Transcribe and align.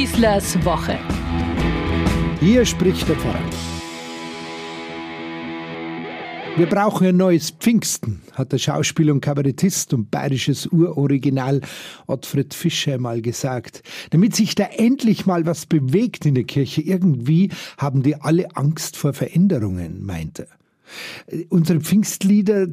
Schießlers 0.00 0.64
Woche. 0.64 0.98
Hier 2.40 2.64
spricht 2.64 3.06
der 3.06 3.16
Pfarrer. 3.16 3.38
Wir 6.56 6.66
brauchen 6.66 7.08
ein 7.08 7.18
neues 7.18 7.50
Pfingsten, 7.50 8.22
hat 8.32 8.50
der 8.52 8.56
Schauspieler 8.56 9.12
und 9.12 9.20
Kabarettist 9.20 9.92
und 9.92 10.10
bayerisches 10.10 10.66
Uroriginal 10.68 11.60
Ottfried 12.06 12.54
Fischer 12.54 12.96
mal 12.96 13.20
gesagt. 13.20 13.82
Damit 14.08 14.34
sich 14.34 14.54
da 14.54 14.64
endlich 14.64 15.26
mal 15.26 15.44
was 15.44 15.66
bewegt 15.66 16.24
in 16.24 16.34
der 16.34 16.44
Kirche. 16.44 16.80
Irgendwie 16.80 17.50
haben 17.76 18.02
die 18.02 18.14
alle 18.14 18.56
Angst 18.56 18.96
vor 18.96 19.12
Veränderungen, 19.12 20.02
meint 20.02 20.38
er. 20.38 20.48
Unsere 21.50 21.80
Pfingstlieder 21.80 22.68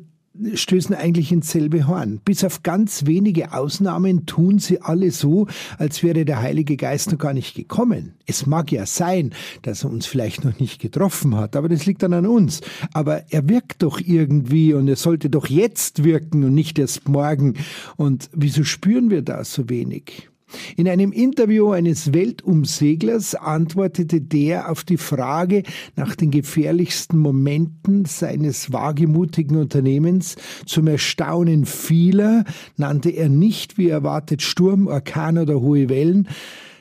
stößen 0.54 0.96
eigentlich 0.96 1.32
ins 1.32 1.52
selbe 1.52 1.88
Horn. 1.88 2.20
Bis 2.24 2.44
auf 2.44 2.64
ganz 2.64 3.06
wenige 3.06 3.54
Ausnahmen 3.54 4.26
tun 4.26 4.60
sie 4.60 4.82
alle 4.82 5.12
so, 5.12 5.48
als 5.78 6.04
wäre 6.04 6.26
der 6.26 6.42
Heilige 6.42 6.78
Geist 6.78 7.12
noch 7.12 7.18
gar 7.18 7.34
nicht 7.34 7.56
gekommen. 7.56 8.14
Es 8.26 8.46
mag 8.46 8.72
ja 8.72 8.86
sein, 8.86 9.34
dass 9.62 9.84
er 9.84 9.90
uns 9.90 10.06
vielleicht 10.06 10.44
noch 10.44 10.60
nicht 10.60 10.80
getroffen 10.82 11.36
hat, 11.36 11.56
aber 11.56 11.70
das 11.70 11.86
liegt 11.86 12.04
dann 12.04 12.14
an 12.14 12.26
uns. 12.26 12.62
Aber 12.94 13.24
er 13.32 13.48
wirkt 13.50 13.84
doch 13.84 14.00
irgendwie 14.00 14.74
und 14.74 14.88
er 14.88 14.96
sollte 14.96 15.30
doch 15.30 15.48
jetzt 15.48 16.04
wirken 16.04 16.44
und 16.44 16.54
nicht 16.54 16.80
erst 16.80 17.08
morgen. 17.08 17.56
Und 17.96 18.30
wieso 18.34 18.64
spüren 18.64 19.10
wir 19.10 19.22
da 19.22 19.44
so 19.44 19.70
wenig? 19.70 20.30
In 20.76 20.88
einem 20.88 21.12
Interview 21.12 21.72
eines 21.72 22.14
Weltumseglers 22.14 23.36
antwortete 23.36 24.22
der 24.22 24.72
auf 24.72 24.84
die 24.84 24.98
Frage 24.98 25.64
nach 25.96 26.16
den 26.16 26.32
gefährlichsten 26.32 27.18
Momenten 27.18 28.06
seines 28.06 28.72
wagemutigen 28.72 29.58
Unternehmens 29.58 30.36
zum 30.66 30.88
Erstaunen 30.88 31.66
vieler 31.66 32.46
nannte 32.78 33.10
er 33.10 33.30
nicht 33.30 33.78
wie 33.78 33.90
erwartet 33.90 34.42
Sturm, 34.42 34.88
Orkan 34.88 35.38
oder 35.38 35.60
hohe 35.62 35.90
Wellen, 35.90 36.28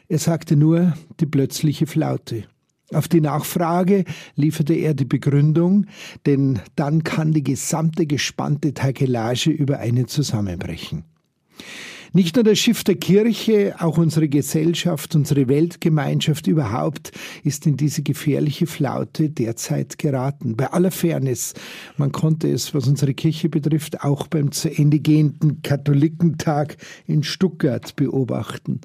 er 0.08 0.18
sagte 0.18 0.56
nur 0.56 0.94
die 1.20 1.26
plötzliche 1.26 1.86
Flaute. 1.86 2.44
Auf 2.92 3.08
die 3.08 3.20
Nachfrage 3.20 4.04
lieferte 4.36 4.74
er 4.74 4.94
die 4.94 5.04
Begründung, 5.04 5.86
denn 6.24 6.60
dann 6.76 7.02
kann 7.02 7.32
die 7.32 7.42
gesamte 7.42 8.06
gespannte 8.06 8.74
Takelage 8.74 9.50
über 9.50 9.78
einen 9.78 10.06
zusammenbrechen. 10.06 11.04
Nicht 12.12 12.36
nur 12.36 12.44
das 12.44 12.58
Schiff 12.58 12.84
der 12.84 12.94
Kirche, 12.94 13.74
auch 13.78 13.98
unsere 13.98 14.28
Gesellschaft, 14.28 15.14
unsere 15.14 15.48
Weltgemeinschaft 15.48 16.46
überhaupt 16.46 17.12
ist 17.42 17.66
in 17.66 17.76
diese 17.76 18.02
gefährliche 18.02 18.66
Flaute 18.66 19.28
derzeit 19.30 19.98
geraten. 19.98 20.56
Bei 20.56 20.72
aller 20.72 20.90
Fairness, 20.90 21.54
man 21.96 22.12
konnte 22.12 22.48
es, 22.48 22.74
was 22.74 22.86
unsere 22.86 23.14
Kirche 23.14 23.48
betrifft, 23.48 24.02
auch 24.02 24.28
beim 24.28 24.52
zu 24.52 24.70
Ende 24.70 25.00
gehenden 25.00 25.62
Katholikentag 25.62 26.76
in 27.06 27.22
Stuttgart 27.22 27.96
beobachten. 27.96 28.80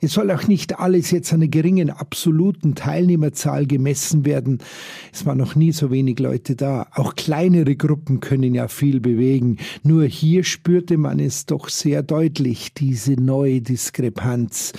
Es 0.00 0.12
soll 0.12 0.30
auch 0.30 0.46
nicht 0.46 0.78
alles 0.78 1.10
jetzt 1.10 1.32
an 1.32 1.40
einer 1.40 1.48
geringen 1.48 1.90
absoluten 1.90 2.74
Teilnehmerzahl 2.74 3.66
gemessen 3.66 4.24
werden. 4.24 4.58
Es 5.12 5.26
waren 5.26 5.38
noch 5.38 5.54
nie 5.54 5.72
so 5.72 5.90
wenig 5.90 6.18
Leute 6.18 6.56
da. 6.56 6.86
Auch 6.92 7.14
kleinere 7.14 7.76
Gruppen 7.76 8.20
können 8.20 8.54
ja 8.54 8.68
viel 8.68 9.00
bewegen. 9.00 9.58
Nur 9.82 10.04
hier 10.04 10.44
spürte 10.44 10.96
man 10.96 11.18
es 11.18 11.46
doch 11.46 11.68
sehr 11.68 12.02
deutlich 12.02 12.69
diese 12.78 13.14
neue 13.14 13.60
Diskrepanz. 13.60 14.72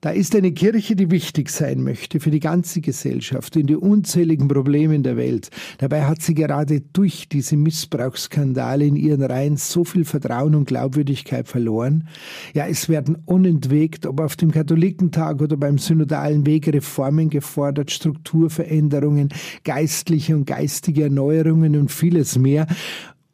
Da 0.00 0.10
ist 0.10 0.36
eine 0.36 0.52
Kirche, 0.52 0.94
die 0.94 1.10
wichtig 1.10 1.50
sein 1.50 1.82
möchte 1.82 2.20
für 2.20 2.30
die 2.30 2.38
ganze 2.38 2.80
Gesellschaft, 2.80 3.56
in 3.56 3.66
die 3.66 3.74
unzähligen 3.74 4.46
Probleme 4.46 4.94
in 4.94 5.02
der 5.02 5.16
Welt. 5.16 5.50
Dabei 5.78 6.04
hat 6.04 6.22
sie 6.22 6.34
gerade 6.34 6.80
durch 6.92 7.28
diese 7.28 7.56
Missbrauchsskandale 7.56 8.84
in 8.84 8.94
ihren 8.94 9.24
Reihen 9.24 9.56
so 9.56 9.82
viel 9.84 10.04
Vertrauen 10.04 10.54
und 10.54 10.66
Glaubwürdigkeit 10.66 11.48
verloren. 11.48 12.06
Ja, 12.54 12.68
es 12.68 12.88
werden 12.88 13.18
unentwegt, 13.26 14.06
ob 14.06 14.20
auf 14.20 14.36
dem 14.36 14.52
Katholikentag 14.52 15.40
oder 15.40 15.56
beim 15.56 15.78
synodalen 15.78 16.46
Weg 16.46 16.68
Reformen 16.68 17.28
gefordert, 17.28 17.90
Strukturveränderungen, 17.90 19.30
geistliche 19.64 20.36
und 20.36 20.46
geistige 20.46 21.04
Erneuerungen 21.04 21.74
und 21.74 21.90
vieles 21.90 22.38
mehr. 22.38 22.68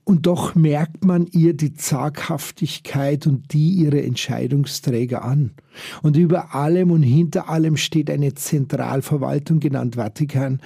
Und 0.04 0.26
doch 0.26 0.54
merkt 0.54 1.04
man 1.04 1.26
ihr 1.26 1.54
die 1.54 1.74
Zaghaftigkeit 1.74 3.26
und 3.26 3.52
die 3.54 3.70
ihrer 3.70 4.02
Entscheidungsträger 4.02 5.24
an. 5.24 5.52
Und 6.02 6.16
über 6.16 6.54
allem 6.54 6.90
und 6.90 7.02
hinter 7.02 7.48
allem 7.48 7.76
steht 7.76 8.10
eine 8.10 8.34
Zentralverwaltung, 8.34 9.60
genannt 9.60 9.96
Vatikan, 9.96 10.60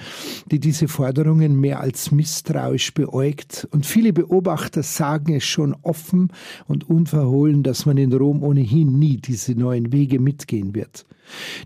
die 0.51 0.59
diese 0.59 0.87
Forderungen 0.87 1.59
mehr 1.59 1.79
als 1.79 2.11
misstrauisch 2.11 2.93
beäugt. 2.93 3.67
Und 3.71 3.85
viele 3.85 4.13
Beobachter 4.13 4.83
sagen 4.83 5.33
es 5.33 5.43
schon 5.43 5.75
offen 5.81 6.31
und 6.67 6.89
unverhohlen, 6.89 7.63
dass 7.63 7.85
man 7.85 7.97
in 7.97 8.13
Rom 8.13 8.43
ohnehin 8.43 8.97
nie 8.99 9.17
diese 9.17 9.53
neuen 9.53 9.91
Wege 9.91 10.19
mitgehen 10.19 10.75
wird. 10.75 11.05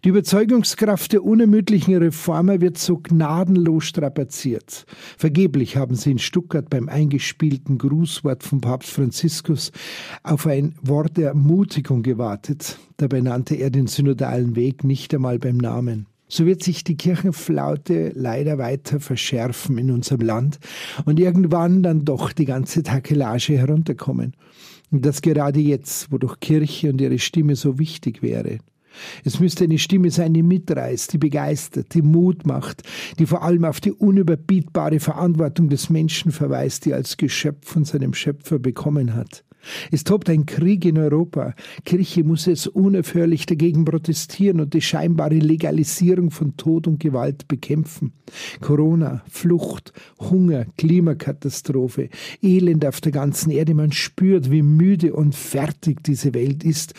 Die 0.04 0.10
Überzeugungskraft 0.10 1.14
der 1.14 1.24
unermüdlichen 1.24 1.96
Reformer 1.96 2.62
wird 2.62 2.78
so 2.78 2.98
gnadenlos 2.98 3.86
strapaziert. 3.86 4.86
Vergeblich 5.18 5.78
haben 5.78 5.96
sie 5.96 6.12
in 6.12 6.20
Stuttgart 6.20 6.70
beim 6.70 6.90
eingespielten 6.90 7.78
Grußwort 7.78 8.44
von 8.44 8.62
Papst 8.62 8.92
Franziskus 8.92 9.72
auf 10.24 10.48
ein 10.48 10.76
Wort 10.82 11.18
der 11.18 11.30
Ermutigung 11.30 12.04
gewartet. 12.04 12.78
Dabei 12.98 13.22
nannte 13.22 13.56
er 13.56 13.70
den 13.70 13.88
synodalen 13.88 14.56
Weg 14.56 14.84
nicht 14.84 15.14
einmal 15.14 15.40
beim 15.40 15.58
Namen. 15.58 16.08
So 16.28 16.46
wird 16.46 16.64
sich 16.64 16.84
die 16.84 16.98
Kirchenflaute 16.98 18.12
leider 18.16 18.58
weiter 18.58 19.00
verschärfen 19.00 19.78
in 19.78 19.92
unserem 19.92 20.22
Land 20.22 20.60
und 21.06 21.20
irgendwann 21.20 21.84
dann 21.84 22.06
doch 22.06 22.32
die 22.32 22.46
ganze 22.46 22.82
Takelage 22.82 23.58
herunterkommen. 23.58 24.34
Und 24.90 25.06
das 25.06 25.22
gerade 25.22 25.60
jetzt, 25.60 26.12
wo 26.12 26.18
doch 26.18 26.40
Kirche 26.40 26.90
und 26.90 27.02
ihre 27.02 27.20
Stimme 27.20 27.56
so 27.56 27.78
wichtig 27.78 28.22
wäre. 28.22 28.60
Es 29.24 29.40
müsste 29.40 29.64
eine 29.64 29.80
Stimme 29.80 30.12
sein, 30.12 30.34
die 30.34 30.44
mitreißt, 30.44 31.14
die 31.14 31.18
begeistert, 31.18 31.94
die 31.94 32.02
Mut 32.02 32.46
macht, 32.46 32.84
die 33.20 33.26
vor 33.26 33.44
allem 33.44 33.66
auf 33.66 33.82
die 33.82 33.92
unüberbietbare 33.92 35.00
Verantwortung 35.00 35.70
des 35.70 35.90
Menschen 35.90 36.32
verweist, 36.32 36.86
die 36.86 36.94
als 36.94 37.18
Geschöpf 37.18 37.68
von 37.68 37.86
seinem 37.86 38.14
Schöpfer 38.14 38.60
bekommen 38.60 39.16
hat. 39.16 39.44
Es 39.92 40.04
tobt 40.04 40.30
ein 40.30 40.46
Krieg 40.46 40.86
in 40.86 40.98
Europa. 40.98 41.54
Kirche 41.86 42.24
muss 42.24 42.48
es 42.48 42.68
unaufhörlich 42.68 43.46
dagegen 43.46 43.86
protestieren 43.86 44.60
und 44.60 44.74
die 44.74 44.82
scheinbare 44.82 45.36
Legalisierung 45.36 46.32
von 46.32 46.58
Tod 46.58 46.88
und 46.88 47.00
Gewalt 47.00 47.48
bekämpfen. 47.48 48.14
Corona, 48.62 49.24
Flucht, 49.30 49.94
Hunger, 50.20 50.66
Klimakatastrophe, 50.78 52.10
Elend 52.42 52.86
auf 52.86 53.02
der 53.02 53.12
ganzen 53.12 53.52
Erde. 53.52 53.74
Man 53.74 53.92
spürt, 53.92 54.52
wie 54.52 54.62
müde 54.62 55.14
und 55.14 55.36
fertig 55.36 56.04
diese 56.04 56.34
Welt 56.34 56.64
ist. 56.64 56.94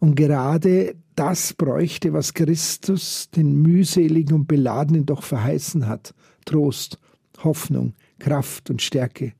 Und 0.00 0.14
gerade 0.16 0.94
das 1.14 1.52
bräuchte, 1.52 2.12
was 2.12 2.32
Christus 2.32 3.28
den 3.36 3.60
mühseligen 3.60 4.34
und 4.34 4.48
beladenen 4.48 5.04
doch 5.04 5.22
verheißen 5.22 5.86
hat. 5.86 6.14
Trost, 6.46 6.98
Hoffnung, 7.44 7.94
Kraft 8.18 8.70
und 8.70 8.80
Stärke. 8.80 9.34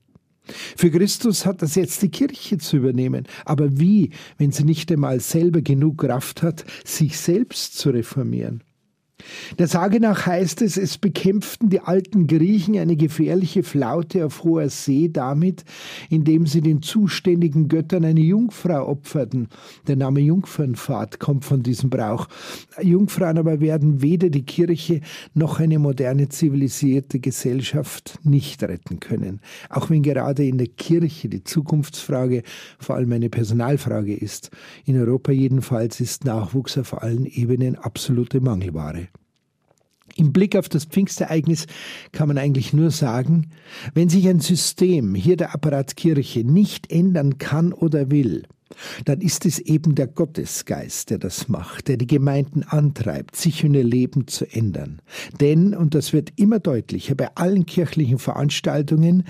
Für 0.75 0.91
Christus 0.91 1.45
hat 1.45 1.61
das 1.61 1.75
jetzt 1.75 2.01
die 2.01 2.09
Kirche 2.09 2.57
zu 2.57 2.77
übernehmen. 2.77 3.27
Aber 3.45 3.79
wie, 3.79 4.11
wenn 4.37 4.51
sie 4.51 4.63
nicht 4.63 4.91
einmal 4.91 5.19
selber 5.19 5.61
genug 5.61 5.99
Kraft 5.99 6.43
hat, 6.43 6.65
sich 6.85 7.17
selbst 7.17 7.77
zu 7.77 7.91
reformieren? 7.91 8.63
Der 9.59 9.67
Sage 9.67 9.99
nach 9.99 10.25
heißt 10.25 10.61
es, 10.61 10.77
es 10.77 10.97
bekämpften 10.97 11.69
die 11.69 11.79
alten 11.79 12.27
Griechen 12.27 12.77
eine 12.77 12.95
gefährliche 12.95 13.63
Flaute 13.63 14.25
auf 14.25 14.43
hoher 14.43 14.69
See 14.69 15.09
damit, 15.09 15.63
indem 16.09 16.45
sie 16.45 16.61
den 16.61 16.81
zuständigen 16.81 17.67
Göttern 17.67 18.05
eine 18.05 18.21
Jungfrau 18.21 18.87
opferten. 18.87 19.47
Der 19.87 19.95
Name 19.95 20.19
Jungfernfahrt 20.21 21.19
kommt 21.19 21.45
von 21.45 21.63
diesem 21.63 21.89
Brauch. 21.89 22.27
Jungfrauen 22.81 23.37
aber 23.37 23.59
werden 23.59 24.01
weder 24.01 24.29
die 24.29 24.43
Kirche 24.43 25.01
noch 25.33 25.59
eine 25.59 25.79
moderne 25.79 26.29
zivilisierte 26.29 27.19
Gesellschaft 27.19 28.19
nicht 28.23 28.63
retten 28.63 28.99
können. 28.99 29.41
Auch 29.69 29.89
wenn 29.89 30.03
gerade 30.03 30.45
in 30.45 30.57
der 30.57 30.67
Kirche 30.67 31.29
die 31.29 31.43
Zukunftsfrage 31.43 32.43
vor 32.79 32.95
allem 32.95 33.11
eine 33.11 33.29
Personalfrage 33.29 34.15
ist. 34.15 34.51
In 34.85 34.97
Europa 34.97 35.31
jedenfalls 35.31 35.99
ist 35.99 36.25
Nachwuchs 36.25 36.77
auf 36.77 37.01
allen 37.01 37.25
Ebenen 37.25 37.75
absolute 37.75 38.41
Mangelware. 38.41 39.07
Im 40.15 40.33
Blick 40.33 40.55
auf 40.55 40.69
das 40.69 40.85
Pfingstereignis 40.85 41.67
kann 42.11 42.27
man 42.27 42.37
eigentlich 42.37 42.73
nur 42.73 42.91
sagen, 42.91 43.51
wenn 43.93 44.09
sich 44.09 44.27
ein 44.27 44.39
System, 44.39 45.15
hier 45.15 45.37
der 45.37 45.53
Apparat 45.53 45.95
Kirche, 45.95 46.43
nicht 46.43 46.91
ändern 46.91 47.37
kann 47.37 47.73
oder 47.73 48.11
will, 48.11 48.43
dann 49.05 49.21
ist 49.21 49.45
es 49.45 49.59
eben 49.59 49.95
der 49.95 50.07
Gottesgeist, 50.07 51.09
der 51.09 51.17
das 51.17 51.49
macht, 51.49 51.87
der 51.87 51.97
die 51.97 52.07
Gemeinden 52.07 52.63
antreibt, 52.63 53.35
sich 53.35 53.63
und 53.65 53.73
ihr 53.73 53.83
Leben 53.83 54.27
zu 54.27 54.45
ändern. 54.45 55.01
Denn, 55.39 55.73
und 55.73 55.95
das 55.95 56.13
wird 56.13 56.31
immer 56.37 56.59
deutlicher, 56.59 57.15
bei 57.15 57.35
allen 57.35 57.65
kirchlichen 57.65 58.19
Veranstaltungen, 58.19 59.23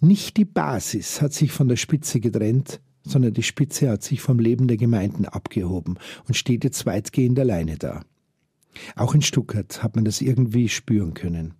nicht 0.00 0.36
die 0.36 0.44
Basis 0.44 1.20
hat 1.20 1.32
sich 1.32 1.52
von 1.52 1.68
der 1.68 1.76
Spitze 1.76 2.20
getrennt, 2.20 2.80
sondern 3.04 3.34
die 3.34 3.42
Spitze 3.42 3.88
hat 3.88 4.02
sich 4.02 4.20
vom 4.20 4.38
Leben 4.38 4.68
der 4.68 4.76
Gemeinden 4.76 5.24
abgehoben 5.24 5.98
und 6.26 6.34
steht 6.34 6.64
jetzt 6.64 6.84
weitgehend 6.86 7.38
alleine 7.38 7.76
da. 7.76 8.02
Auch 8.96 9.14
in 9.14 9.22
Stuttgart 9.22 9.82
hat 9.82 9.96
man 9.96 10.04
das 10.04 10.20
irgendwie 10.20 10.68
spüren 10.68 11.14
können. 11.14 11.54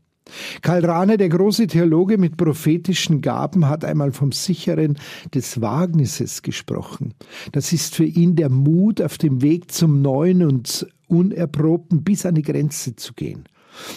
Karl 0.63 0.85
Rahner, 0.85 1.17
der 1.17 1.29
große 1.29 1.67
Theologe 1.67 2.19
mit 2.19 2.37
prophetischen 2.37 3.21
Gaben, 3.21 3.69
hat 3.69 3.85
einmal 3.85 4.13
vom 4.13 4.33
Sicheren 4.33 4.99
des 5.35 5.61
Wagnisses 5.61 6.43
gesprochen. 6.43 7.15
Das 7.53 7.73
ist 7.73 7.95
für 7.95 8.05
ihn 8.05 8.37
der 8.37 8.51
Mut 8.51 9.01
auf 9.01 9.19
dem 9.19 9.43
Weg 9.43 9.73
zum 9.73 10.03
Neuen 10.03 10.43
und 10.43 10.87
Unerprobten 11.09 12.05
bis 12.05 12.27
an 12.27 12.35
die 12.35 12.43
Grenze 12.43 12.97
zu 12.97 13.15
gehen. 13.15 13.45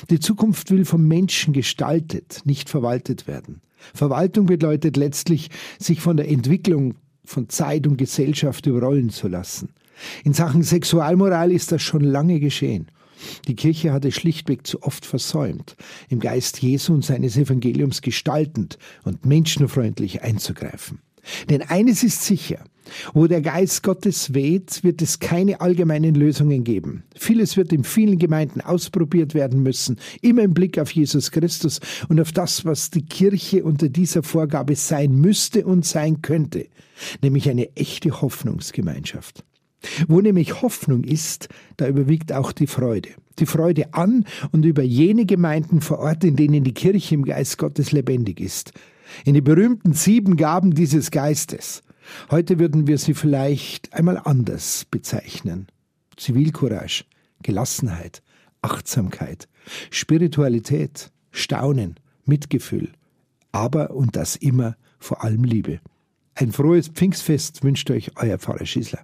Die 0.09 0.19
Zukunft 0.19 0.71
will 0.71 0.85
vom 0.85 1.07
Menschen 1.07 1.53
gestaltet, 1.53 2.41
nicht 2.45 2.69
verwaltet 2.69 3.27
werden. 3.27 3.61
Verwaltung 3.93 4.45
bedeutet 4.45 4.95
letztlich, 4.95 5.49
sich 5.79 6.01
von 6.01 6.17
der 6.17 6.29
Entwicklung 6.29 6.95
von 7.25 7.49
Zeit 7.49 7.87
und 7.87 7.97
Gesellschaft 7.97 8.65
überrollen 8.67 9.09
zu 9.09 9.27
lassen. 9.27 9.69
In 10.23 10.33
Sachen 10.33 10.63
Sexualmoral 10.63 11.51
ist 11.51 11.71
das 11.71 11.81
schon 11.81 12.01
lange 12.01 12.39
geschehen. 12.39 12.87
Die 13.47 13.55
Kirche 13.55 13.93
hatte 13.93 14.11
schlichtweg 14.11 14.65
zu 14.65 14.81
oft 14.83 15.05
versäumt, 15.05 15.75
im 16.09 16.19
Geist 16.19 16.61
Jesu 16.61 16.93
und 16.93 17.05
seines 17.05 17.37
Evangeliums 17.37 18.01
gestaltend 18.01 18.77
und 19.03 19.25
menschenfreundlich 19.25 20.21
einzugreifen. 20.23 20.99
Denn 21.49 21.61
eines 21.61 22.03
ist 22.03 22.23
sicher, 22.23 22.63
wo 23.13 23.27
der 23.27 23.41
Geist 23.41 23.83
Gottes 23.83 24.33
weht, 24.33 24.83
wird 24.83 25.01
es 25.01 25.19
keine 25.19 25.61
allgemeinen 25.61 26.15
Lösungen 26.15 26.63
geben. 26.63 27.03
Vieles 27.15 27.57
wird 27.57 27.71
in 27.71 27.83
vielen 27.83 28.17
Gemeinden 28.17 28.61
ausprobiert 28.61 29.33
werden 29.33 29.63
müssen, 29.63 29.97
immer 30.21 30.43
im 30.43 30.53
Blick 30.53 30.79
auf 30.79 30.91
Jesus 30.91 31.31
Christus 31.31 31.79
und 32.09 32.19
auf 32.19 32.31
das, 32.31 32.65
was 32.65 32.89
die 32.89 33.05
Kirche 33.05 33.63
unter 33.63 33.89
dieser 33.89 34.23
Vorgabe 34.23 34.75
sein 34.75 35.13
müsste 35.15 35.65
und 35.65 35.85
sein 35.85 36.21
könnte, 36.21 36.67
nämlich 37.21 37.49
eine 37.49 37.75
echte 37.75 38.21
Hoffnungsgemeinschaft. 38.21 39.43
Wo 40.07 40.21
nämlich 40.21 40.61
Hoffnung 40.61 41.03
ist, 41.03 41.49
da 41.77 41.87
überwiegt 41.87 42.33
auch 42.33 42.51
die 42.51 42.67
Freude. 42.67 43.09
Die 43.39 43.45
Freude 43.45 43.93
an 43.93 44.25
und 44.51 44.65
über 44.65 44.83
jene 44.83 45.25
Gemeinden 45.25 45.81
vor 45.81 45.99
Ort, 45.99 46.23
in 46.23 46.35
denen 46.35 46.63
die 46.63 46.73
Kirche 46.73 47.15
im 47.15 47.25
Geist 47.25 47.57
Gottes 47.57 47.91
lebendig 47.91 48.39
ist. 48.39 48.73
In 49.25 49.33
die 49.33 49.41
berühmten 49.41 49.93
sieben 49.93 50.37
Gaben 50.37 50.73
dieses 50.73 51.11
Geistes. 51.11 51.83
Heute 52.29 52.59
würden 52.59 52.87
wir 52.87 52.97
sie 52.97 53.13
vielleicht 53.13 53.93
einmal 53.93 54.17
anders 54.23 54.85
bezeichnen. 54.89 55.67
Zivilcourage, 56.17 57.05
Gelassenheit, 57.41 58.21
Achtsamkeit, 58.61 59.47
Spiritualität, 59.89 61.11
Staunen, 61.31 61.95
Mitgefühl, 62.25 62.89
aber 63.51 63.91
und 63.91 64.15
das 64.15 64.35
immer 64.35 64.75
vor 64.99 65.23
allem 65.23 65.43
Liebe. 65.43 65.79
Ein 66.35 66.51
frohes 66.51 66.87
Pfingstfest 66.87 67.63
wünscht 67.63 67.89
euch 67.91 68.11
euer 68.17 68.37
Pfarrer 68.37 68.65
Schießler. 68.65 69.03